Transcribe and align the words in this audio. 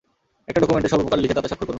একটা 0.49 0.59
ডকুমেন্টে 0.61 0.89
সব 0.93 0.99
উপকার 1.03 1.19
লিখে 1.23 1.35
তাতে 1.37 1.47
স্বাক্ষর 1.49 1.61
করুন। 1.65 1.69